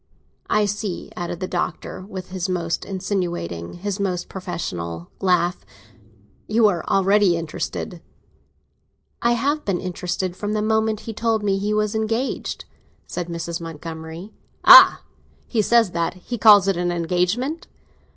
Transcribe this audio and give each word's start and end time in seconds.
I 0.49 0.65
see," 0.65 1.11
added 1.15 1.41
the 1.41 1.47
Doctor, 1.47 2.01
with 2.03 2.31
his 2.31 2.49
most 2.49 2.85
insinuating, 2.85 3.73
his 3.73 3.99
most 3.99 4.29
professional 4.29 5.11
laugh, 5.19 5.63
"you 6.47 6.65
are 6.67 6.83
already 6.87 7.37
interested!" 7.37 8.01
"I 9.21 9.33
have 9.33 9.63
been 9.63 9.79
interested 9.79 10.35
from 10.35 10.53
the 10.53 10.61
moment 10.63 11.01
he 11.01 11.13
told 11.13 11.43
me 11.43 11.59
he 11.59 11.71
was 11.71 11.93
engaged," 11.93 12.65
said 13.05 13.27
Mrs. 13.27 13.61
Montgomery. 13.61 14.33
"Ah! 14.63 15.03
he 15.45 15.61
says 15.61 15.91
that—he 15.91 16.35
calls 16.39 16.67
it 16.67 16.77
an 16.77 16.91
engagement?" 16.91 17.67